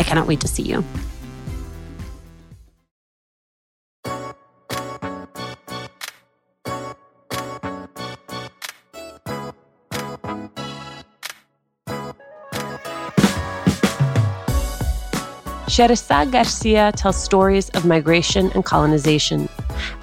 [0.00, 0.82] I cannot wait to see you.
[15.66, 19.50] Scherezade Garcia tells stories of migration and colonization.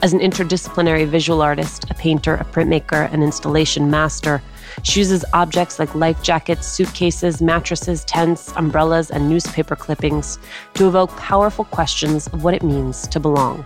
[0.04, 4.44] As an interdisciplinary visual artist, a painter, a printmaker, an installation master,
[4.84, 10.40] she uses objects like life jackets, suitcases, mattresses, tents, umbrellas, and newspaper clippings
[10.76, 13.66] to evoke powerful questions of what it means to belong.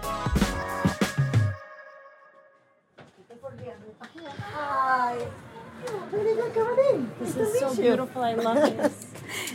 [7.19, 8.21] This is so beautiful.
[8.21, 9.05] I love this.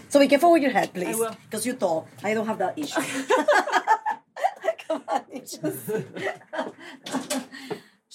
[0.09, 1.21] so be careful with your head, please.
[1.45, 2.09] Because you're tall.
[2.22, 3.00] I don't have that issue.
[4.89, 5.22] Come on,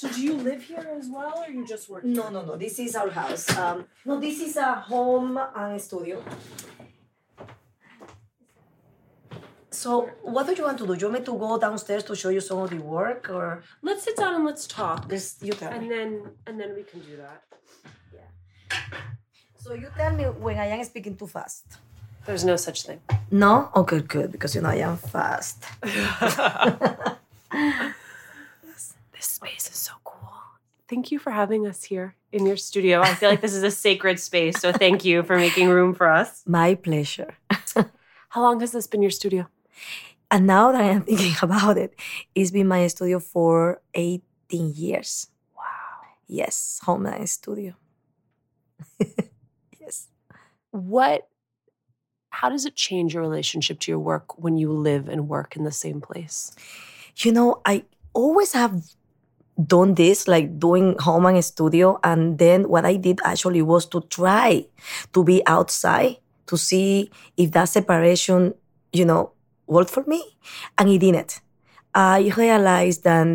[0.02, 2.04] So do you live here as well, or you just work?
[2.04, 2.56] No, no, no.
[2.58, 3.46] This is our house.
[3.56, 6.24] Um, no, this is a home and a studio.
[9.70, 10.96] So, what do you want to do?
[10.96, 13.62] Do you want me to go downstairs to show you some of the work, or
[13.84, 15.08] let's sit down and let's talk.
[15.08, 15.90] Just you tell and me.
[15.96, 16.10] then
[16.48, 17.44] and then we can do that.
[18.12, 18.80] Yeah.
[19.64, 21.78] So you tell me when I am speaking too fast.
[22.26, 23.02] There's no such thing.
[23.30, 23.70] No?
[23.76, 25.64] Oh, good, good, because you know I am fast.
[29.42, 30.30] this space is so cool.
[30.90, 33.02] Thank you for having us here in your studio.
[33.02, 36.10] I feel like this is a sacred space, so thank you for making room for
[36.10, 36.44] us.
[36.48, 37.36] My pleasure.
[38.30, 39.48] How long has this been your studio?
[40.30, 41.94] And now that I am thinking about it,
[42.36, 45.28] it's been my studio for 18 years.
[45.58, 45.64] Wow.
[46.28, 47.74] Yes, home and studio.
[49.78, 50.08] yes.
[50.72, 51.28] What
[52.30, 55.66] how does it change your relationship to your work when you live and work in
[55.66, 56.56] the same place?
[57.18, 58.82] You know, I always have
[59.68, 62.00] done this, like doing home and studio.
[62.04, 64.66] And then what I did actually was to try
[65.14, 66.18] to be outside
[66.48, 68.54] to see if that separation,
[68.92, 69.32] you know,
[69.68, 70.24] worked for me.
[70.78, 71.42] And it didn't.
[71.94, 73.28] I realized that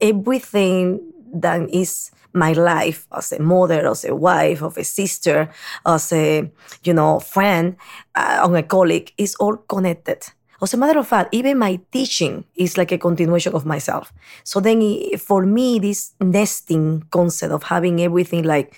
[0.00, 1.00] everything
[1.34, 5.50] that is my life as a mother, as a wife, of a sister,
[5.84, 6.50] as a
[6.84, 7.76] you know friend,
[8.14, 10.22] uh, on a colleague is all connected.
[10.62, 14.12] As a matter of fact, even my teaching is like a continuation of myself.
[14.44, 14.82] So then,
[15.16, 18.76] for me, this nesting concept of having everything like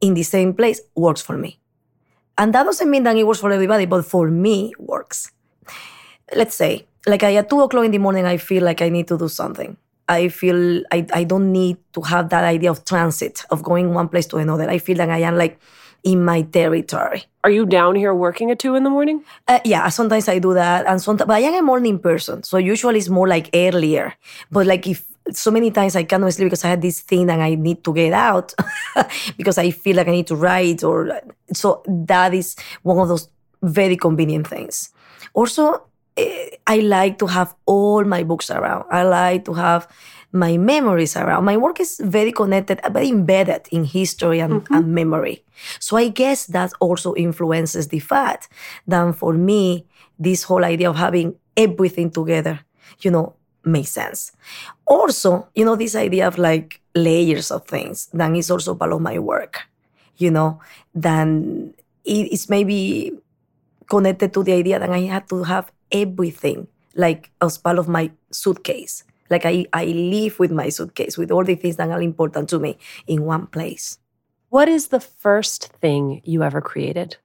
[0.00, 1.58] in the same place works for me.
[2.38, 5.30] And that doesn't mean that it works for everybody, but for me, works.
[6.34, 9.08] Let's say, like I, at two o'clock in the morning, I feel like I need
[9.08, 9.76] to do something.
[10.08, 14.08] I feel I, I don't need to have that idea of transit, of going one
[14.08, 14.68] place to another.
[14.68, 15.58] I feel like I am like
[16.04, 17.24] in my territory.
[17.44, 19.24] Are you down here working at two in the morning?
[19.48, 22.56] Uh, yeah, sometimes I do that, and sometimes, but I am a morning person, so
[22.58, 24.14] usually it's more like earlier.
[24.50, 27.42] But like if so many times I cannot sleep because I had this thing and
[27.42, 28.52] I need to get out
[29.36, 31.20] because I feel like I need to write, or
[31.52, 33.28] so that is one of those
[33.62, 34.90] very convenient things.
[35.34, 35.84] Also,
[36.66, 38.84] I like to have all my books around.
[38.90, 39.88] I like to have
[40.32, 41.44] my memories around.
[41.44, 44.74] My work is very connected, very embedded in history and, mm-hmm.
[44.74, 45.44] and, memory.
[45.78, 48.48] So I guess that also influences the fact
[48.86, 49.86] that for me,
[50.18, 52.60] this whole idea of having everything together,
[53.00, 53.34] you know,
[53.64, 54.32] makes sense.
[54.86, 59.00] Also, you know, this idea of like layers of things, then is also part of
[59.00, 59.60] my work,
[60.16, 60.60] you know,
[60.94, 61.74] then
[62.04, 63.12] it's maybe
[63.88, 68.10] connected to the idea that I had to have everything like as part of my
[68.30, 69.04] suitcase.
[69.32, 72.58] Like I, I live with my suitcase with all the things that are important to
[72.58, 73.98] me in one place.
[74.50, 77.16] What is the first thing you ever created?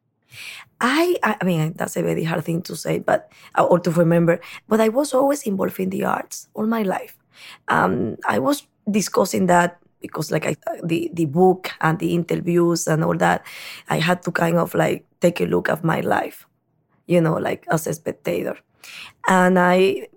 [0.80, 4.39] I, I mean, that's a very hard thing to say, but uh, or to remember.
[4.68, 7.18] But I was always involved in the arts all my life.
[7.68, 13.04] Um, I was discussing that because, like, I, the the book and the interviews and
[13.04, 13.45] all that,
[13.89, 16.48] I had to kind of like take a look at my life,
[17.07, 18.56] you know, like as a spectator.
[19.27, 20.07] And I,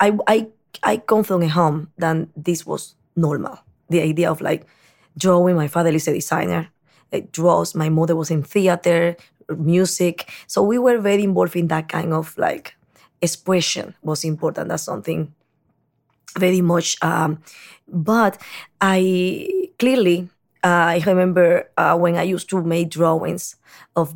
[0.00, 0.46] I, I,
[0.82, 3.58] I come from a home that this was normal.
[3.88, 4.66] The idea of like
[5.16, 5.56] drawing.
[5.56, 6.68] My father is a designer.
[7.10, 7.74] It draws.
[7.74, 9.16] My mother was in theater,
[9.56, 10.30] music.
[10.46, 12.76] So we were very involved in that kind of like
[13.20, 14.68] expression was important.
[14.68, 15.34] That's something
[16.38, 16.96] very much.
[17.02, 17.42] Um,
[17.88, 18.40] but
[18.80, 20.28] I clearly,
[20.62, 23.56] uh, I remember uh, when I used to make drawings
[23.96, 24.14] of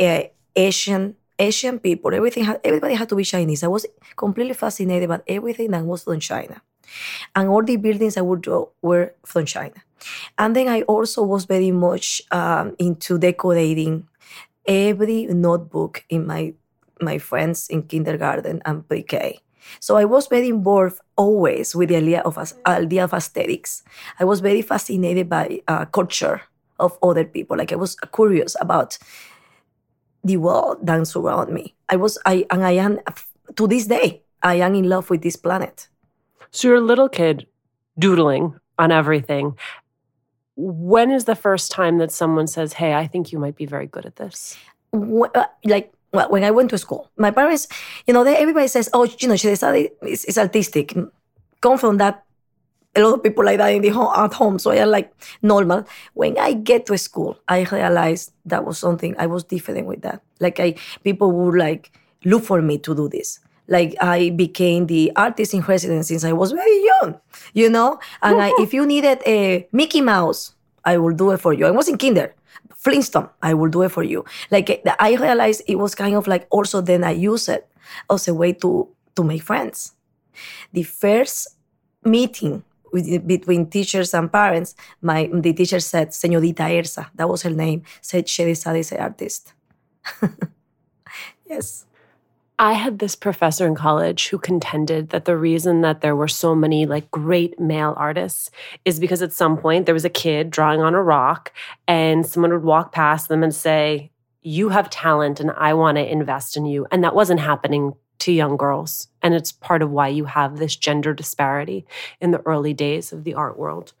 [0.00, 0.22] uh,
[0.56, 2.14] Asian Asian people.
[2.14, 3.62] Everything had, everybody had to be Chinese.
[3.62, 3.86] I was
[4.16, 6.62] completely fascinated by everything that was from China,
[7.34, 9.82] and all the buildings I would draw were from China.
[10.38, 14.08] And then I also was very much um, into decorating
[14.66, 16.54] every notebook in my
[17.00, 19.40] my friends in kindergarten and pre-K.
[19.80, 23.82] So I was very involved always with the idea of idea of aesthetics.
[24.18, 26.42] I was very fascinated by uh, culture
[26.78, 27.56] of other people.
[27.56, 28.98] Like I was curious about
[30.28, 31.74] the world that around me.
[31.88, 33.00] I was I and I am
[33.56, 35.88] to this day I am in love with this planet.
[36.50, 37.46] So you're a little kid
[37.98, 39.56] doodling on everything
[40.58, 43.86] when is the first time that someone says, "Hey, I think you might be very
[43.86, 44.58] good at this"?
[44.92, 47.68] Uh, like well, when I went to school, my parents,
[48.06, 50.94] you know, they, everybody says, "Oh, you know, she study is, is artistic."
[51.60, 52.24] Come from that,
[52.98, 55.12] a lot of people like that in the home, at home, so I am like
[55.42, 55.84] normal.
[56.14, 60.22] When I get to school, I realized that was something I was different with that.
[60.40, 60.74] Like I,
[61.04, 61.92] people would like
[62.24, 66.32] look for me to do this like I became the artist in residence since I
[66.32, 67.20] was very young,
[67.52, 68.00] you know.
[68.22, 70.54] And I, if you needed a Mickey Mouse,
[70.84, 71.66] I will do it for you.
[71.66, 72.34] I was in kinder.
[72.74, 74.24] Flintstone, I will do it for you.
[74.50, 77.68] Like eh, I realized it was kind of like also then I use it
[78.10, 79.92] as a way to to make friends.
[80.72, 81.56] The first
[82.04, 82.62] meeting
[82.92, 87.82] between teachers and parents, my the teacher said, "Señorita Ersa," that was her name.
[88.00, 89.52] Said she is an artist.
[91.46, 91.84] yes.
[92.60, 96.56] I had this professor in college who contended that the reason that there were so
[96.56, 98.50] many like great male artists
[98.84, 101.52] is because at some point there was a kid drawing on a rock
[101.86, 104.10] and someone would walk past them and say,
[104.42, 106.84] You have talent and I want to invest in you.
[106.90, 109.08] And that wasn't happening to young girls.
[109.22, 111.86] And it's part of why you have this gender disparity
[112.20, 113.92] in the early days of the art world.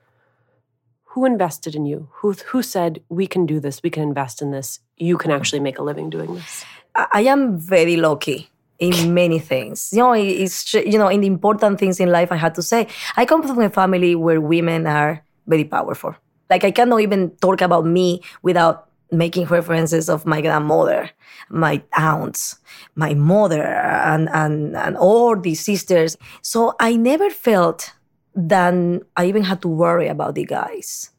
[1.12, 2.08] Who invested in you?
[2.16, 5.60] Who, who said, We can do this, we can invest in this, you can actually
[5.60, 6.64] make a living doing this?
[6.94, 9.90] I am very lucky in many things.
[9.92, 12.32] You know, it's you know in the important things in life.
[12.32, 16.14] I had to say, I come from a family where women are very powerful.
[16.50, 21.10] Like I cannot even talk about me without making references of my grandmother,
[21.48, 22.56] my aunts,
[22.94, 26.16] my mother, and and and all these sisters.
[26.42, 27.92] So I never felt
[28.34, 28.74] that
[29.16, 31.10] I even had to worry about the guys,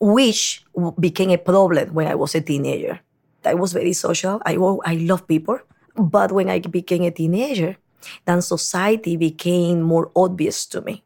[0.00, 0.64] which
[0.98, 3.00] became a problem when I was a teenager
[3.46, 4.42] I was very social.
[4.44, 5.58] I, I love people.
[5.94, 7.76] But when I became a teenager,
[8.24, 11.04] then society became more obvious to me.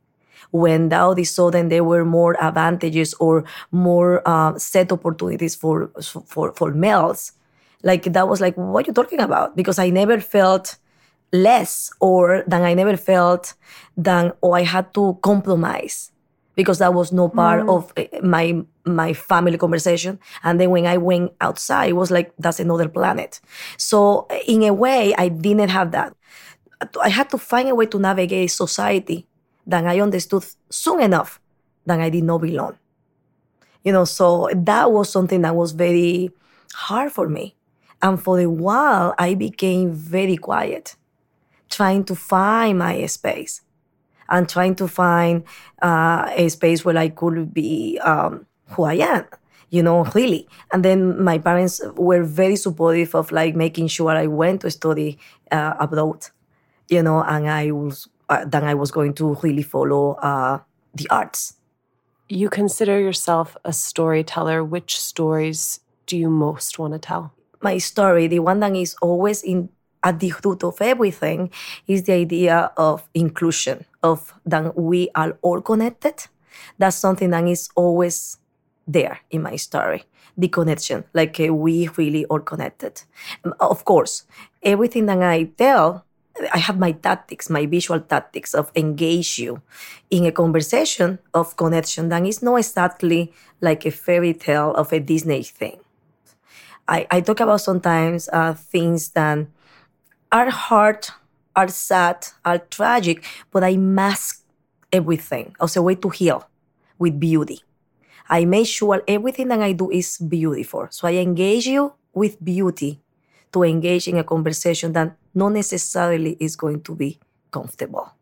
[0.52, 5.90] When all of a sudden there were more advantages or more uh, set opportunities for,
[6.26, 7.32] for, for males,
[7.82, 9.56] like that was like, what are you talking about?
[9.56, 10.76] Because I never felt
[11.32, 13.54] less or than I never felt
[13.96, 16.10] than, oh, I had to compromise
[16.56, 17.74] because that was no part mm.
[17.74, 22.32] of eh, my my family conversation and then when i went outside it was like
[22.38, 23.40] that's another planet
[23.76, 26.14] so in a way i didn't have that
[27.00, 29.26] i had to find a way to navigate society
[29.66, 31.40] that i understood soon enough
[31.86, 32.76] that i did not belong
[33.84, 36.30] you know so that was something that was very
[36.74, 37.54] hard for me
[38.02, 40.96] and for a while i became very quiet
[41.70, 43.62] trying to find my space
[44.30, 45.44] and trying to find
[45.82, 49.24] uh, a space where I could be um, who I am,
[49.70, 50.48] you know, really.
[50.72, 55.18] And then my parents were very supportive of like making sure I went to study
[55.50, 56.26] uh, abroad,
[56.88, 60.60] you know, and I was uh, then I was going to really follow uh,
[60.94, 61.54] the arts.
[62.28, 64.64] You consider yourself a storyteller.
[64.64, 67.32] Which stories do you most want to tell?
[67.60, 69.68] My story, the one that is always in
[70.02, 71.50] at the root of everything,
[71.86, 76.14] is the idea of inclusion of that we are all connected.
[76.78, 78.38] That's something that is always
[78.86, 80.04] there in my story.
[80.38, 83.02] The connection, like uh, we really all connected.
[83.58, 84.24] Of course,
[84.62, 86.06] everything that I tell,
[86.52, 89.62] I have my tactics, my visual tactics of engage you
[90.10, 95.00] in a conversation of connection that is not exactly like a fairy tale of a
[95.00, 95.80] Disney thing.
[96.88, 99.46] I, I talk about sometimes uh, things that
[100.32, 101.08] are hard,
[101.56, 104.44] are sad, are tragic, but I mask
[104.92, 106.48] everything as a way to heal
[106.98, 107.62] with beauty.
[108.28, 110.88] I make sure everything that I do is beautiful.
[110.90, 113.00] So I engage you with beauty
[113.52, 117.18] to engage in a conversation that not necessarily is going to be
[117.50, 118.12] comfortable,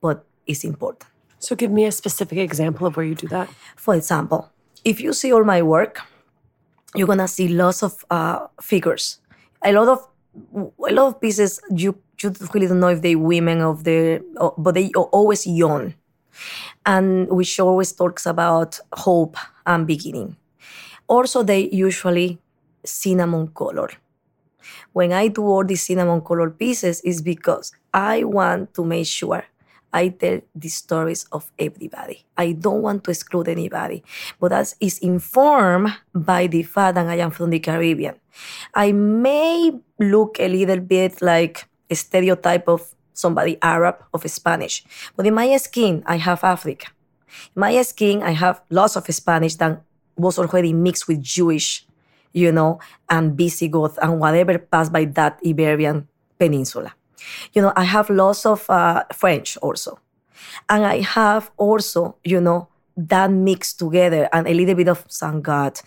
[0.00, 1.08] but it's important.
[1.38, 3.48] So, give me a specific example of where you do that.
[3.76, 4.50] For example,
[4.84, 6.00] if you see all my work,
[6.94, 9.18] you're gonna see lots of uh, figures,
[9.64, 10.06] a lot of
[10.88, 11.60] a lot of pieces.
[11.70, 14.22] You you really don't know if they're women of the,
[14.56, 15.94] but they are always young,
[16.86, 20.36] and which always talks about hope and beginning.
[21.08, 22.38] Also, they usually
[22.84, 23.90] cinnamon color.
[24.92, 29.44] When I do all these cinnamon color pieces, is because I want to make sure
[29.92, 32.24] I tell the stories of everybody.
[32.36, 34.02] I don't want to exclude anybody,
[34.40, 38.14] but that is informed by the fact that I am from the Caribbean.
[38.74, 45.26] I may look a little bit like a stereotype of somebody Arab of Spanish, but
[45.26, 46.88] in my skin, I have Africa.
[47.54, 49.82] In my skin, I have lots of Spanish that
[50.16, 51.86] was already mixed with Jewish,
[52.32, 56.08] you know, and Visigoth and whatever passed by that Iberian
[56.38, 56.94] peninsula.
[57.52, 59.98] You know, I have lots of uh, French also.
[60.68, 65.82] And I have also, you know, that mixed together and a little bit of Sangat,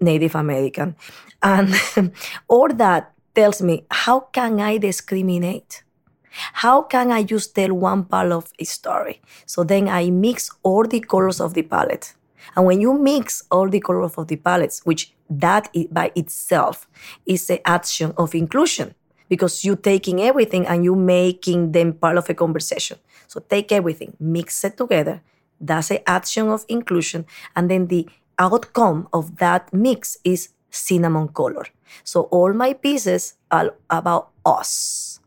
[0.00, 0.96] Native American.
[1.42, 1.74] And
[2.48, 5.82] all that tells me, how can I discriminate?
[6.52, 9.22] How can I just tell one part of a story?
[9.46, 12.14] So then I mix all the colors of the palette.
[12.54, 16.88] And when you mix all the colors of the palettes, which that by itself
[17.24, 18.94] is the action of inclusion,
[19.28, 22.98] because you're taking everything and you're making them part of a conversation.
[23.26, 25.20] So take everything, mix it together.
[25.60, 27.26] That's the action of inclusion.
[27.56, 31.66] And then the outcome of that mix is cinnamon color.
[32.04, 35.20] So all my pieces are about us,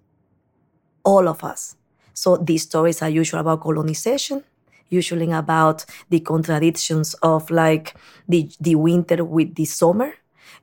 [1.03, 1.75] all of us.
[2.13, 4.43] So these stories are usually about colonization,
[4.89, 7.95] usually about the contradictions of like
[8.27, 10.13] the, the winter with the summer,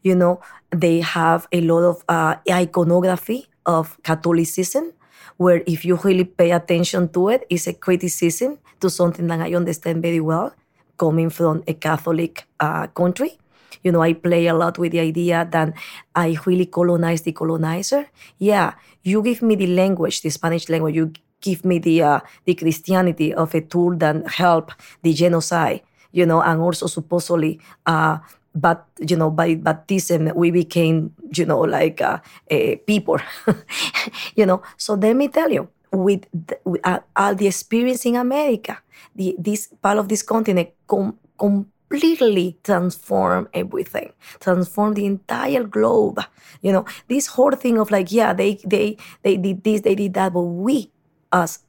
[0.02, 0.40] you know,
[0.71, 4.92] they have a lot of uh, iconography of Catholicism,
[5.37, 9.54] where if you really pay attention to it, it's a criticism to something that I
[9.54, 10.54] understand very well,
[10.99, 13.38] coming from a Catholic uh, country.
[13.83, 15.75] You know, I play a lot with the idea that
[16.14, 18.06] I really colonize the colonizer.
[18.38, 20.97] Yeah, you give me the language, the Spanish language.
[20.97, 21.12] You
[21.46, 25.86] give me the uh, the Christianity of a tool that help the genocide.
[26.12, 28.18] You know, and also supposedly uh,
[28.56, 32.18] but you know by baptism we became you know like uh,
[32.50, 33.20] uh, people
[34.34, 38.16] you know so let me tell you with, the, with uh, all the experience in
[38.16, 38.80] america
[39.14, 44.10] the, this part of this continent com- completely transform everything
[44.40, 46.18] transform the entire globe
[46.62, 50.14] you know this whole thing of like yeah they they they did this they did
[50.14, 50.90] that but we
[51.33, 51.61] as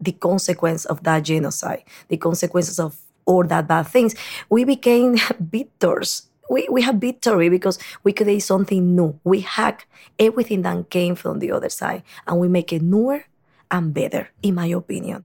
[0.00, 4.14] the consequence of that genocide the consequences of all that bad things,
[4.50, 6.28] we became victors.
[6.50, 9.18] We, we have victory because we create something new.
[9.24, 13.24] We hack everything that came from the other side and we make it newer
[13.70, 15.24] and better, in my opinion.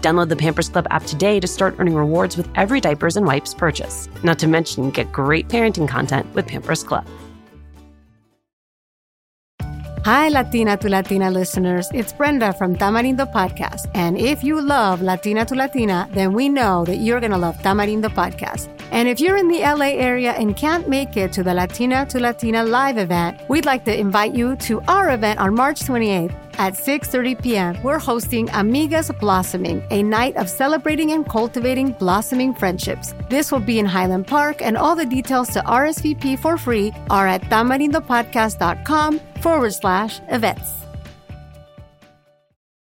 [0.00, 3.54] Download the Pampers Club app today to start earning rewards with every diapers and wipes
[3.54, 4.08] purchase.
[4.22, 7.06] Not to mention, get great parenting content with Pampers Club.
[10.04, 11.90] Hi, Latina to Latina listeners.
[11.92, 13.90] It's Brenda from Tamarindo Podcast.
[13.92, 17.58] And if you love Latina to Latina, then we know that you're going to love
[17.58, 18.70] Tamarindo Podcast.
[18.90, 22.20] And if you're in the LA area and can't make it to the Latina to
[22.20, 26.74] Latina live event, we'd like to invite you to our event on March 28th at
[26.74, 27.82] 6:30 p.m.
[27.82, 33.14] We're hosting Amigas Blossoming, a night of celebrating and cultivating blossoming friendships.
[33.30, 37.26] This will be in Highland Park, and all the details to RSVP for free are
[37.26, 40.77] at tamarindopodcast.com forward slash events.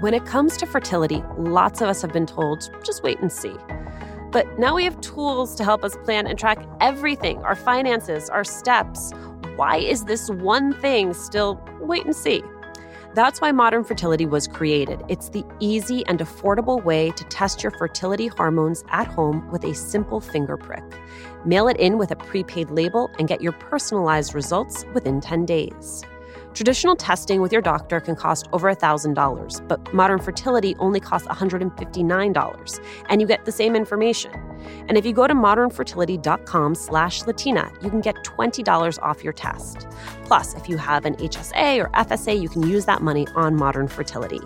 [0.00, 3.56] When it comes to fertility, lots of us have been told just wait and see.
[4.30, 8.44] But now we have tools to help us plan and track everything our finances, our
[8.44, 9.10] steps.
[9.56, 12.44] Why is this one thing still wait and see?
[13.14, 15.02] That's why Modern Fertility was created.
[15.08, 19.74] It's the easy and affordable way to test your fertility hormones at home with a
[19.74, 20.84] simple finger prick.
[21.44, 26.04] Mail it in with a prepaid label and get your personalized results within 10 days.
[26.54, 32.80] Traditional testing with your doctor can cost over $1,000, but modern fertility only costs $159,
[33.08, 34.32] and you get the same information.
[34.88, 39.86] And if you go to modernfertility.com slash Latina, you can get $20 off your test.
[40.24, 43.86] Plus, if you have an HSA or FSA, you can use that money on modern
[43.86, 44.40] fertility.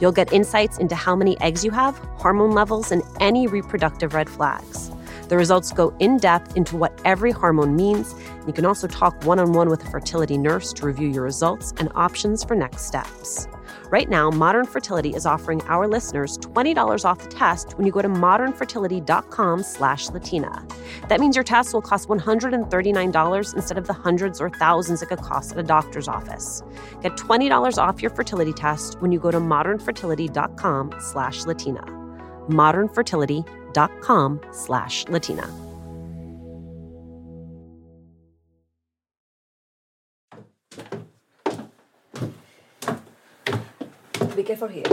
[0.00, 4.30] You'll get insights into how many eggs you have, hormone levels, and any reproductive red
[4.30, 4.90] flags.
[5.28, 8.14] The results go in depth into what every hormone means.
[8.48, 11.74] You can also talk one on one with a fertility nurse to review your results
[11.76, 13.46] and options for next steps.
[13.90, 18.00] Right now, Modern Fertility is offering our listeners $20 off the test when you go
[18.00, 20.66] to modernfertility.com slash Latina.
[21.08, 25.20] That means your test will cost $139 instead of the hundreds or thousands it could
[25.20, 26.62] cost at a doctor's office.
[27.02, 31.82] Get $20 off your fertility test when you go to modernfertility.com slash Latina.
[32.48, 35.67] modernfertility.com slash Latina.
[44.38, 44.86] Be careful here.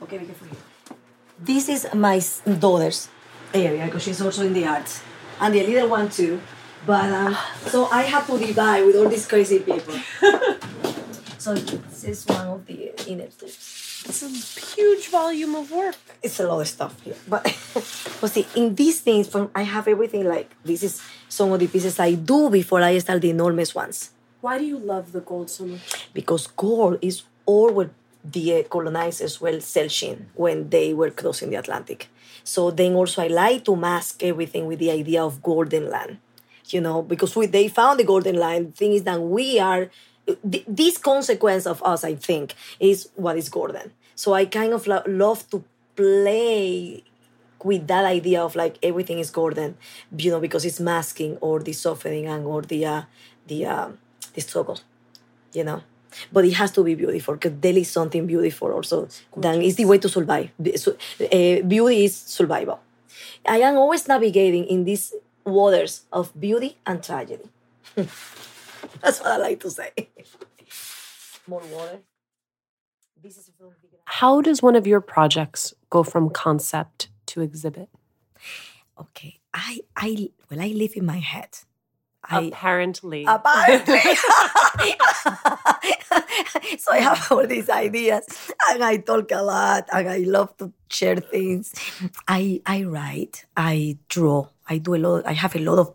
[0.00, 0.96] Okay, be careful here.
[1.38, 2.16] This is my
[2.48, 3.08] daughter's
[3.52, 5.02] area because she's also in the arts,
[5.38, 6.40] and the little one too.
[6.86, 9.92] But um, so I have to divide with all these crazy people.
[11.36, 14.08] so this is one of the inner tips.
[14.08, 14.32] It's a
[14.80, 16.00] huge volume of work.
[16.22, 17.44] It's a lot of stuff here, but
[18.22, 21.66] but see, in these things, from I have everything like this is some of the
[21.66, 24.08] pieces I do before I start the enormous ones
[24.40, 26.08] Why do you love the gold so much?
[26.14, 27.90] because gold is all what
[28.24, 32.08] the colonizers were searching when they were crossing the Atlantic.
[32.44, 36.18] So then also I like to mask everything with the idea of golden land,
[36.68, 38.68] you know, because we, they found the golden land.
[38.68, 39.90] The thing is that we are,
[40.50, 43.92] th- this consequence of us, I think, is what is golden.
[44.14, 45.64] So I kind of lo- love to
[45.96, 47.02] play
[47.62, 49.76] with that idea of like everything is golden,
[50.16, 53.02] you know, because it's masking or the suffering and or the uh,
[53.46, 53.88] the uh,
[54.34, 54.80] the struggle,
[55.52, 55.82] you know.
[56.32, 59.08] But it has to be beautiful because there is something beautiful also.
[59.36, 60.50] Then it's the way to survive.
[60.76, 62.80] So- uh, beauty is survival.
[63.46, 67.50] I am always navigating in these waters of beauty and tragedy.
[67.96, 69.90] That's what I like to say.
[71.46, 71.98] More water.
[73.22, 73.50] This is
[74.04, 77.88] How does one of your projects go from concept to exhibit?
[78.98, 81.58] Okay, I I well I live in my head.
[82.24, 83.24] I Apparently.
[83.26, 83.98] apparently.
[86.78, 88.24] so I have all these ideas
[88.70, 91.72] and I talk a lot and I love to share things.
[92.28, 95.94] I I write, I draw, I do a lot, I have a lot of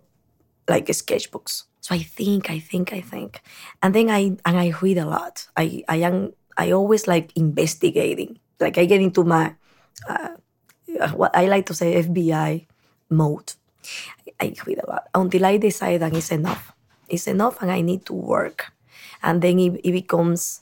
[0.68, 1.64] like sketchbooks.
[1.82, 3.42] So I think, I think, I think.
[3.82, 5.48] And then I and I read a lot.
[5.56, 8.40] I I am I always like investigating.
[8.60, 9.56] Like I get into my
[10.10, 10.36] uh,
[11.14, 12.66] what I like to say FBI
[13.10, 13.54] mode.
[14.40, 16.74] I a lot until I decide that it's enough.
[17.10, 18.72] It's enough and I need to work.
[19.24, 20.62] And then it, it becomes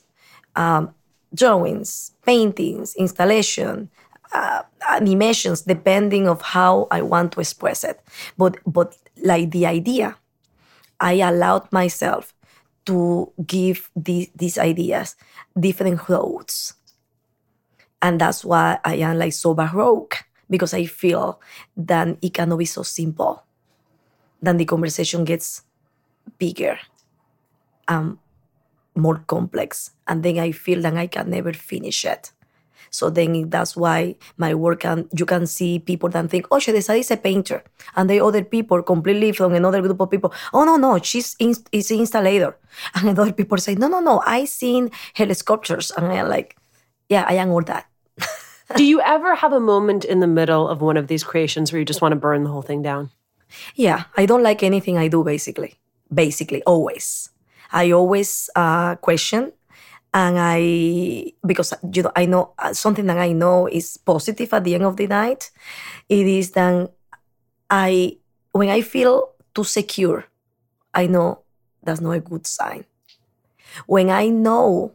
[0.54, 0.94] um,
[1.34, 3.90] drawings, paintings, installation,
[4.32, 8.00] uh, animations, depending of how I want to express it.
[8.36, 10.16] But but like the idea,
[11.00, 12.34] I allowed myself
[12.86, 15.16] to give the, these ideas
[15.58, 16.74] different roads.
[18.00, 21.40] And that's why I am like so baroque because I feel
[21.76, 23.45] that it cannot be so simple.
[24.46, 25.62] Then the conversation gets
[26.38, 26.78] bigger
[27.88, 28.18] and
[28.94, 29.90] more complex.
[30.06, 32.30] And then I feel that I can never finish it.
[32.90, 37.00] So then that's why my work and you can see people that think, oh, Scherezade
[37.00, 37.64] is a painter.
[37.96, 41.90] And the other people completely from another group of people, oh, no, no, she's is
[41.90, 42.54] an installer.
[42.94, 45.90] And other people say, no, no, no, I seen her sculptures.
[45.96, 46.56] And I'm like,
[47.08, 47.86] yeah, I am all that.
[48.76, 51.80] Do you ever have a moment in the middle of one of these creations where
[51.80, 53.10] you just want to burn the whole thing down?
[53.74, 55.74] Yeah, I don't like anything I do basically.
[56.12, 57.30] Basically, always.
[57.72, 59.52] I always uh, question
[60.14, 64.64] and I because you know I know uh, something that I know is positive at
[64.64, 65.50] the end of the night.
[66.08, 66.90] It is that
[67.70, 68.18] I
[68.52, 70.26] when I feel too secure,
[70.94, 71.42] I know
[71.82, 72.84] that's not a good sign.
[73.86, 74.92] When I know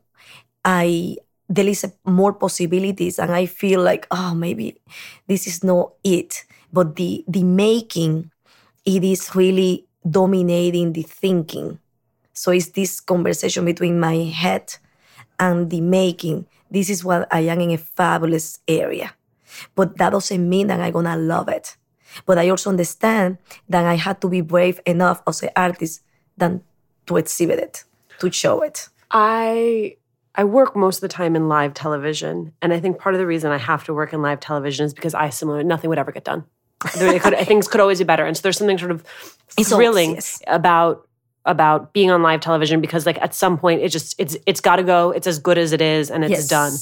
[0.66, 1.18] I
[1.50, 4.80] there is more possibilities and I feel like oh maybe
[5.28, 8.32] this is not it, but the the making
[8.86, 11.80] it is really dominating the thinking.
[12.34, 14.76] So it's this conversation between my head
[15.40, 16.48] and the making.
[16.70, 19.14] This is what I am in a fabulous area.
[19.76, 21.76] But that doesn't mean that I'm gonna love it.
[22.26, 23.38] But I also understand
[23.70, 26.02] that I had to be brave enough as an artist
[26.38, 26.64] than
[27.08, 27.84] to exhibit it,
[28.20, 28.90] to show it.
[29.12, 29.98] I
[30.34, 33.28] I work most of the time in live television, and I think part of the
[33.28, 36.12] reason I have to work in live television is because I similar nothing would ever
[36.12, 36.46] get done.
[37.20, 39.02] Could, things could always be better, and so there's something sort of
[39.58, 40.42] thrilling yes.
[40.48, 41.08] about
[41.46, 44.76] about being on live television because like at some point it just it's it's got
[44.76, 46.48] to go it's as good as it is and it's yes.
[46.48, 46.74] done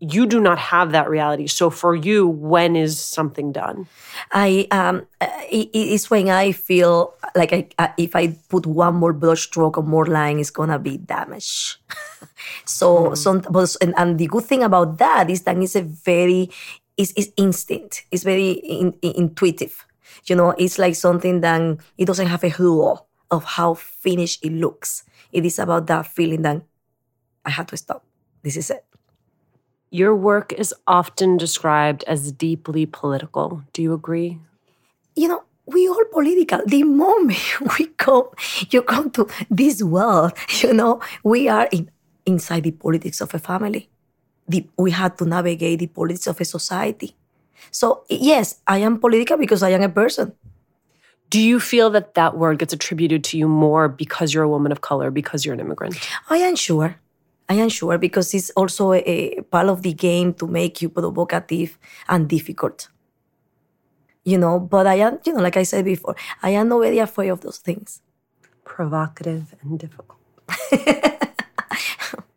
[0.00, 3.86] you do not have that reality so for you when is something done
[4.32, 5.06] i um
[5.50, 9.82] it, it's when i feel like I, if i put one more brush stroke or
[9.82, 11.76] more line it's gonna be damaged
[12.66, 13.16] so mm.
[13.16, 13.42] some
[13.80, 16.50] and, and the good thing about that is that it's a very
[16.96, 19.86] it's, it's instinct it's very in, intuitive
[20.26, 24.52] you know it's like something that it doesn't have a rule of how finished it
[24.52, 25.04] looks.
[25.32, 26.62] It is about that feeling that
[27.44, 28.04] I had to stop.
[28.42, 28.84] This is it.
[29.90, 33.62] Your work is often described as deeply political.
[33.72, 34.38] Do you agree?
[35.14, 36.60] You know, we all political.
[36.66, 38.28] The moment we come,
[38.70, 41.90] you come to this world, you know, we are in,
[42.26, 43.88] inside the politics of a family.
[44.48, 47.16] The, we had to navigate the politics of a society.
[47.70, 50.32] So, yes, I am political because I am a person.
[51.30, 54.70] Do you feel that that word gets attributed to you more because you're a woman
[54.70, 55.96] of color, because you're an immigrant?
[56.30, 57.00] I am sure.
[57.48, 60.88] I am sure because it's also a, a part of the game to make you
[60.88, 61.78] provocative
[62.08, 62.88] and difficult.
[64.24, 66.98] You know, but I am, you know, like I said before, I am not very
[66.98, 68.00] afraid of those things.
[68.64, 70.18] Provocative and difficult.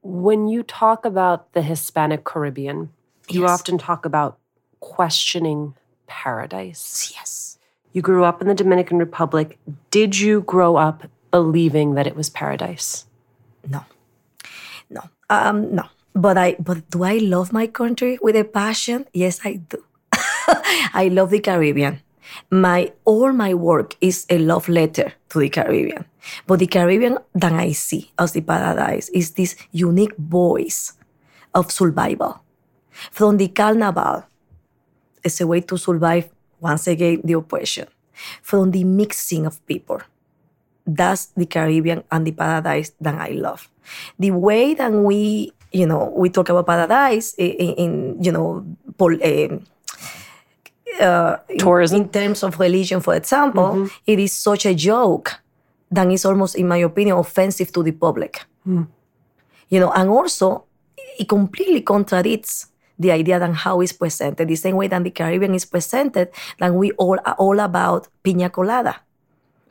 [0.07, 2.89] when you talk about the Hispanic Caribbean,
[3.29, 3.49] you yes.
[3.49, 4.37] often talk about
[4.79, 5.75] questioning
[6.07, 7.13] paradise.
[7.15, 7.47] Yes
[7.97, 9.57] you grew up in the Dominican Republic.
[9.89, 13.05] Did you grow up believing that it was paradise?
[13.67, 13.85] No.
[14.87, 15.01] No.
[15.31, 15.85] Um, no.
[16.13, 19.07] But I but do I love my country with a passion?
[19.13, 19.83] Yes, I do.
[20.93, 22.01] I love the Caribbean.
[22.51, 26.05] My all my work is a love letter to the Caribbean.
[26.45, 30.93] But the Caribbean that I see as the paradise is this unique voice
[31.53, 32.41] of survival.
[33.11, 34.25] From the carnival,
[35.23, 37.87] it's a way to survive once again, the oppression,
[38.41, 40.01] from the mixing of people.
[40.85, 43.69] That's the Caribbean and the paradise that I love.
[44.17, 48.65] The way that we, you know, we talk about paradise in, in you know,
[48.97, 49.59] pol- uh,
[51.03, 51.97] uh, tourism.
[51.97, 53.87] In, in, terms of religion, for example, mm-hmm.
[54.05, 55.39] it is such a joke
[55.91, 58.45] that is almost, in my opinion, offensive to the public.
[58.67, 58.87] Mm.
[59.69, 60.65] You know, and also
[61.19, 62.67] it completely contradicts
[62.99, 64.47] the idea than how it's presented.
[64.47, 68.51] The same way that the Caribbean is presented, that we all are all about piña
[68.51, 69.01] colada.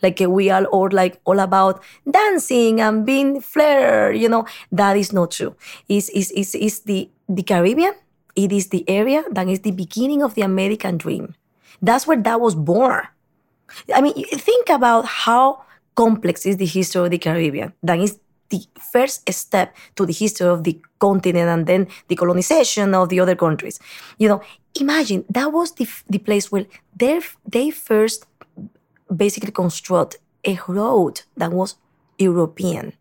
[0.02, 4.46] Like we are all like all about dancing and being flair, you know.
[4.70, 5.57] That is not true.
[5.88, 7.94] Is is is is the the Caribbean?
[8.37, 11.35] It is the area that is the beginning of the American dream.
[11.81, 13.09] That's where that was born.
[13.92, 15.64] I mean, think about how
[15.97, 17.73] complex is the history of the Caribbean.
[17.83, 22.95] That is the first step to the history of the continent and then the colonization
[22.95, 23.81] of the other countries.
[24.19, 24.41] You know,
[24.81, 28.27] imagine that was the, the place where they, they first
[29.15, 31.77] basically construct a road that was
[32.19, 32.93] European.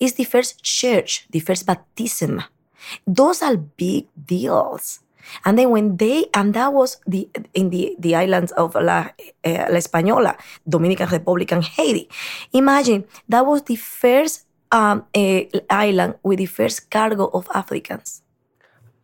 [0.00, 2.42] It's the first church, the first baptism.
[3.06, 5.00] Those are big deals.
[5.44, 9.08] And then when they, and that was the in the, the islands of La,
[9.44, 10.36] uh, La Española,
[10.68, 12.08] Dominican Republic, and Haiti.
[12.52, 18.22] Imagine that was the first um, a island with the first cargo of Africans.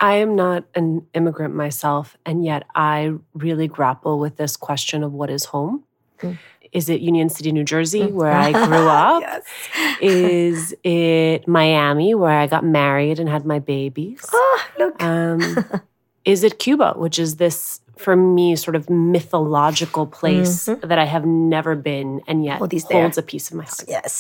[0.01, 5.13] I am not an immigrant myself, and yet I really grapple with this question of
[5.13, 5.85] what is home.
[6.21, 6.39] Mm.
[6.73, 9.23] Is it Union City, New Jersey, where I grew up?
[9.23, 9.43] yes.
[10.01, 14.25] Is it Miami, where I got married and had my babies?
[14.33, 15.03] Oh, look.
[15.03, 15.41] Um,
[16.29, 21.25] is it Cuba, which is this, for me, sort of mythological place that I have
[21.27, 23.01] never been and yet What is there?
[23.01, 23.85] holds a piece of my heart?
[23.89, 24.13] yes.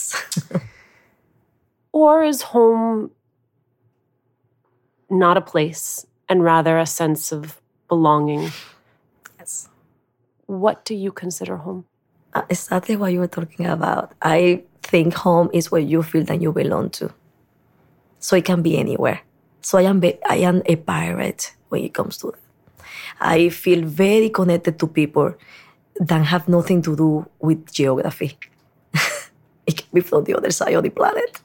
[1.92, 3.10] Or is home
[5.10, 8.50] not a place and rather a sense of belonging?
[9.38, 9.68] yes.
[10.46, 11.84] What do you consider home?
[12.34, 14.12] Uh, exactly what you were talking about.
[14.22, 17.10] I think home is where you feel that you belong to.
[18.20, 19.20] So it can be anywhere.
[19.60, 22.40] So I am I am a pirate when it comes to that.
[23.20, 25.34] I feel very connected to people
[26.00, 28.38] that have nothing to do with geography.
[29.66, 31.40] it can be from the other side of the planet.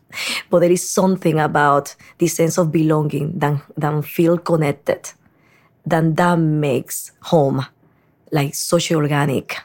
[0.49, 5.11] But there is something about the sense of belonging that, that feel connected,
[5.85, 7.65] that that makes home
[8.31, 9.57] like such organic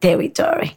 [0.00, 0.76] territory.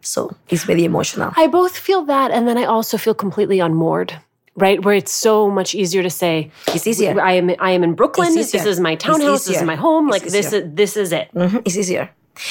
[0.00, 1.32] So it's very emotional.
[1.36, 4.18] I both feel that, and then I also feel completely unmoored.
[4.60, 7.20] Right, where it's so much easier to say, It's easier.
[7.20, 8.34] I am, I am in Brooklyn.
[8.34, 9.46] This is my townhouse.
[9.46, 10.04] This is my home.
[10.08, 11.26] It's Like this is this is it.
[11.34, 12.10] Mhm, It's easier.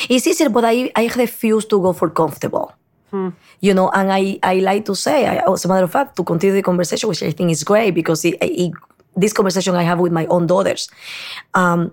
[0.10, 2.68] It's easier, but I, I refuse to go for comfortable.
[3.68, 6.24] You know, and I, I like to say, I, as a matter of fact, to
[6.24, 8.72] continue the conversation, which I think is great because it, it,
[9.16, 10.88] this conversation I have with my own daughters,
[11.56, 11.92] um,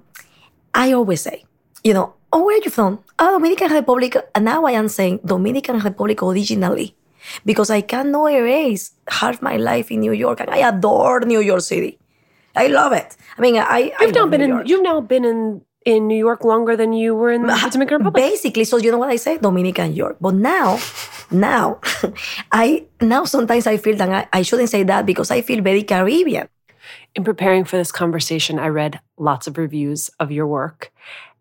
[0.75, 1.45] I always say,
[1.83, 2.99] you know, oh, where are you from?
[3.19, 4.17] Oh, Dominican Republic.
[4.35, 6.95] And now I am saying Dominican Republic originally
[7.45, 11.61] because I cannot erase half my life in New York and I adore New York
[11.63, 11.99] City.
[12.57, 13.17] I love it.
[13.37, 14.63] I mean, I, I You've now love been in.
[14.67, 18.23] You've now been in in New York longer than you were in the Dominican Republic.
[18.23, 19.39] Basically, so you know what I say?
[19.39, 20.17] Dominican York.
[20.21, 20.79] But now,
[21.31, 21.81] now,
[22.53, 25.83] I now sometimes I feel that I, I shouldn't say that because I feel very
[25.83, 26.49] Caribbean.
[27.15, 30.93] in preparing for this conversation, I read lots of reviews of your work,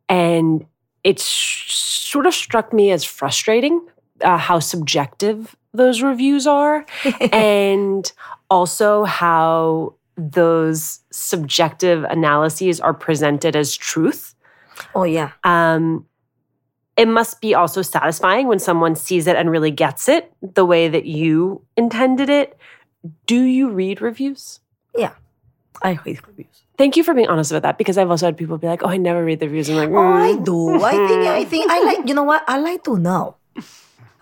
[0.09, 0.65] and
[1.03, 3.85] it sh- sort of struck me as frustrating
[4.21, 6.85] uh, how subjective those reviews are,
[7.31, 8.11] and
[8.49, 14.35] also how those subjective analyses are presented as truth.
[14.93, 15.31] Oh yeah.
[15.43, 16.05] Um,
[16.95, 20.87] it must be also satisfying when someone sees it and really gets it the way
[20.87, 22.55] that you intended it.
[23.25, 24.59] Do you read reviews?
[24.95, 25.13] Yeah.
[25.81, 26.61] I read reviews.
[26.77, 28.89] Thank you for being honest about that because I've also had people be like, "Oh,
[28.89, 30.83] I never read the reviews." I'm like, Oh, I "Mm." do.
[30.83, 32.43] I think I think I like you know what?
[32.47, 33.35] I like to know.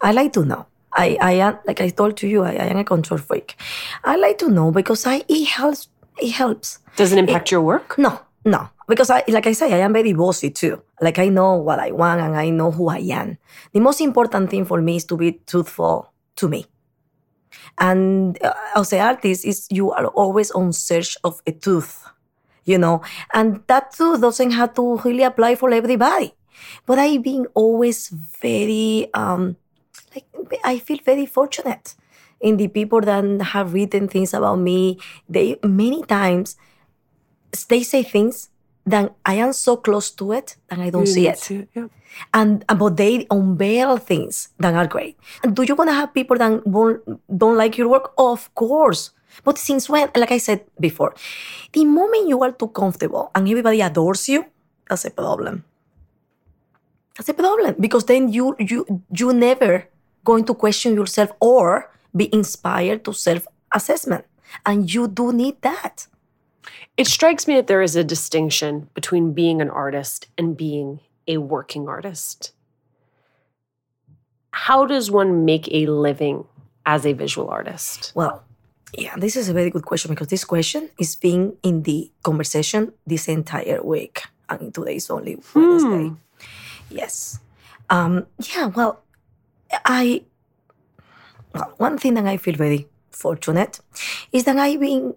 [0.01, 0.65] I like to know.
[0.93, 3.56] I, I am like I told to you, I, I am a control freak.
[4.04, 5.88] I like to know because I it helps
[6.19, 6.80] it helps.
[6.95, 7.97] Does it impact your work?
[7.97, 8.69] No, no.
[8.88, 10.82] Because I like I say, I am very bossy too.
[10.99, 13.38] Like I know what I want and I know who I am.
[13.73, 16.65] The most important thing for me is to be truthful to me.
[17.77, 22.06] And uh, as an artist, is you are always on search of a truth,
[22.65, 23.01] you know.
[23.34, 26.34] And that truth doesn't have to really apply for everybody.
[26.86, 29.56] But I've been always very um
[30.63, 31.95] I feel very fortunate
[32.39, 33.23] in the people that
[33.54, 34.99] have written things about me.
[35.30, 36.58] They many times
[37.69, 38.49] they say things
[38.86, 41.49] that I am so close to it and I don't see it.
[41.75, 41.88] Yeah.
[42.34, 45.17] And uh, but they unveil things that are great.
[45.43, 47.01] And do you wanna have people that won't,
[47.38, 48.12] don't like your work?
[48.17, 49.12] Of course.
[49.43, 51.15] But since when, like I said before,
[51.71, 54.45] the moment you are too comfortable and everybody adores you,
[54.89, 55.63] that's a problem.
[57.17, 59.88] That's a problem because then you you you never
[60.23, 64.25] going to question yourself or be inspired to self assessment,
[64.65, 66.07] and you do need that.
[66.97, 71.38] It strikes me that there is a distinction between being an artist and being a
[71.38, 72.51] working artist.
[74.51, 76.45] How does one make a living
[76.86, 78.12] as a visual artist?
[78.13, 78.43] Well,
[78.93, 82.91] yeah, this is a very good question because this question is being in the conversation
[83.07, 86.12] this entire week, and today is only Wednesday.
[86.89, 87.39] Yes.
[87.89, 89.01] Um, yeah, well,
[89.86, 90.23] I,
[91.53, 93.79] well, one thing that I feel very fortunate
[94.31, 95.15] is that I've been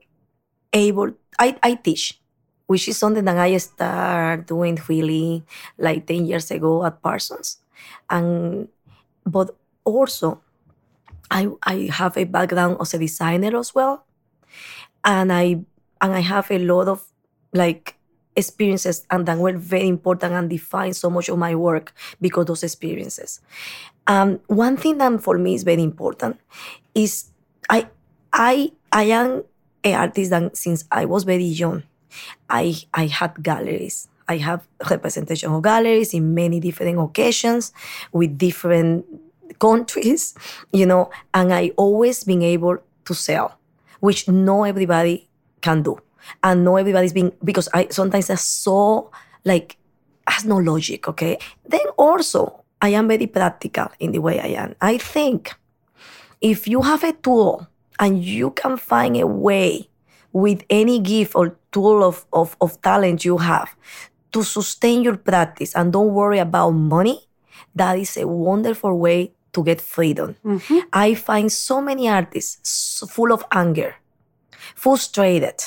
[0.72, 2.20] able, I, I teach,
[2.66, 5.44] which is something that I started doing really
[5.78, 7.58] like 10 years ago at Parsons.
[8.10, 8.68] And,
[9.24, 10.40] but also,
[11.30, 14.04] I, I have a background as a designer as well.
[15.04, 15.64] And I,
[16.00, 17.04] and I have a lot of
[17.52, 17.96] like
[18.36, 22.62] experiences and that were very important and define so much of my work because those
[22.62, 23.40] experiences.
[24.06, 26.38] Um, one thing that for me is very important
[26.94, 27.30] is
[27.70, 27.88] I
[28.32, 29.44] I I am
[29.82, 31.82] an artist since I was very young,
[32.48, 34.08] I I had galleries.
[34.28, 37.72] I have representation of galleries in many different occasions
[38.12, 39.04] with different
[39.58, 40.34] countries,
[40.72, 43.58] you know, and I always been able to sell,
[44.00, 45.28] which not everybody
[45.60, 46.00] can do
[46.42, 49.10] and not everybody's being because I sometimes that's so
[49.44, 49.76] like
[50.26, 51.38] has no logic, okay?
[51.66, 54.74] Then also I am very practical in the way I am.
[54.80, 55.54] I think
[56.40, 57.66] if you have a tool
[57.98, 59.88] and you can find a way
[60.32, 63.74] with any gift or tool of, of, of talent you have
[64.32, 67.28] to sustain your practice and don't worry about money,
[67.74, 70.36] that is a wonderful way to get freedom.
[70.44, 70.78] Mm-hmm.
[70.92, 73.94] I find so many artists full of anger,
[74.74, 75.62] frustrated,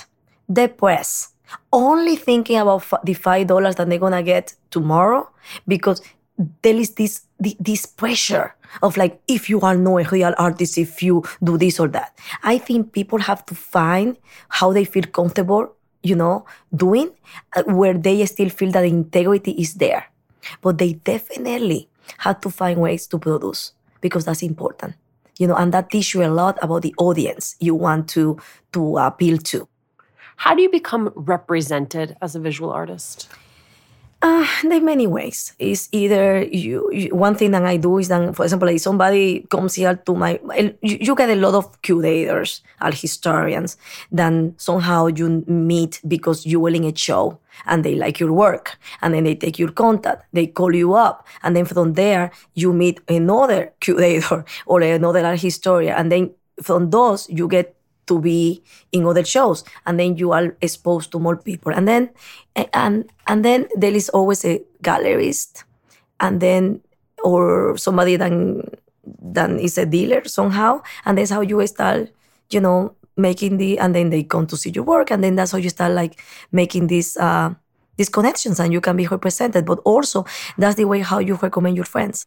[0.51, 1.33] depressed,
[1.71, 5.29] only thinking about the five dollars that they're gonna get tomorrow
[5.67, 6.01] because
[6.61, 11.01] there is this this pressure of like if you are not a real artist if
[11.01, 12.17] you do this or that.
[12.43, 14.17] I think people have to find
[14.49, 15.73] how they feel comfortable,
[16.03, 16.45] you know,
[16.75, 17.11] doing
[17.55, 20.05] uh, where they still feel that integrity is there,
[20.61, 24.95] but they definitely have to find ways to produce because that's important
[25.39, 28.39] you know and that teaches you a lot about the audience you want to
[28.71, 29.67] to appeal to
[30.37, 33.27] How do you become represented as a visual artist?
[34.21, 35.53] Uh, there are many ways.
[35.59, 39.41] It's either you, you one thing that i do is that for example if somebody
[39.49, 40.39] comes here to my
[40.81, 43.77] you, you get a lot of curators or historians
[44.11, 48.77] then somehow you meet because you will in a show and they like your work.
[49.01, 52.73] And then they take your contact they call you up and then from there you
[52.73, 55.95] meet another curator or another art historian.
[55.95, 57.76] And then from those you get
[58.07, 61.73] to be in other shows and then you are exposed to more people.
[61.73, 62.09] And then
[62.73, 65.63] and and then there is always a gallerist
[66.19, 66.81] and then
[67.23, 68.31] or somebody that
[69.21, 72.09] that is a dealer somehow and that's how you start
[72.49, 75.51] you know making the and then they come to see your work and then that's
[75.51, 77.53] how you start like making these uh
[77.97, 79.65] these connections and you can be represented.
[79.65, 80.25] But also
[80.57, 82.25] that's the way how you recommend your friends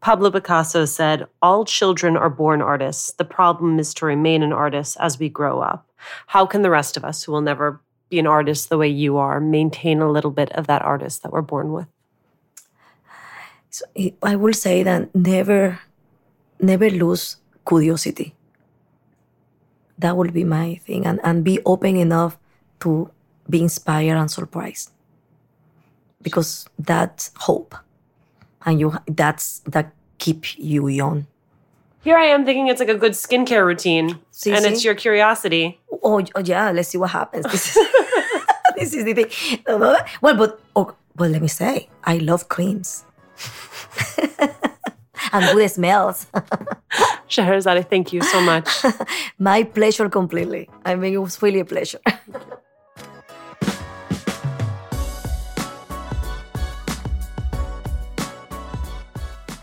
[0.00, 3.12] Pablo Picasso said, All children are born artists.
[3.12, 5.88] The problem is to remain an artist as we grow up.
[6.26, 9.16] How can the rest of us, who will never be an artist the way you
[9.16, 11.88] are, maintain a little bit of that artist that we're born with?
[13.70, 13.84] so
[14.22, 15.80] I will say that never,
[16.60, 18.34] never lose curiosity.
[19.98, 22.38] That will be my thing, and, and be open enough
[22.80, 23.10] to
[23.50, 24.90] be inspired and surprised,
[26.22, 27.74] because that's hope,
[28.64, 31.26] and you that's that keep you young.
[32.02, 35.80] Here I am thinking it's like a good skincare routine, See, and it's your curiosity.
[36.02, 37.44] Oh, oh, yeah, let's see what happens.
[37.44, 37.88] This is,
[38.76, 39.60] this is the thing.
[39.66, 43.04] Well, but oh, well, let me say, I love creams
[45.32, 46.26] and good smells.
[47.28, 48.68] Scherezade, thank you so much.
[49.38, 50.68] My pleasure completely.
[50.84, 52.00] I mean, it was really a pleasure.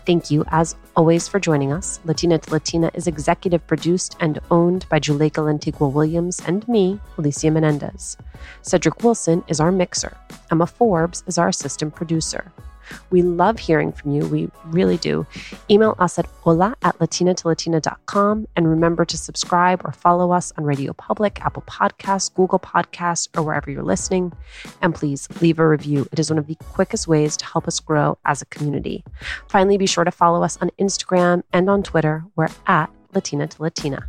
[0.06, 1.98] Thank you, as always, for joining us.
[2.04, 7.50] Latina to Latina is executive produced and owned by Juleyka Lantigua Williams and me, Alicia
[7.50, 8.16] Menendez.
[8.62, 10.16] Cedric Wilson is our mixer.
[10.52, 12.52] Emma Forbes is our assistant producer.
[13.10, 14.26] We love hearing from you.
[14.26, 15.26] We really do.
[15.70, 20.92] Email us at hola at latinatolatina.com and remember to subscribe or follow us on Radio
[20.92, 24.32] Public, Apple Podcasts, Google Podcasts, or wherever you're listening.
[24.82, 26.06] And please leave a review.
[26.12, 29.04] It is one of the quickest ways to help us grow as a community.
[29.48, 32.24] Finally, be sure to follow us on Instagram and on Twitter.
[32.36, 34.08] We're at Latina to Latina.